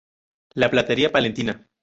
[0.55, 1.67] La platería palentina".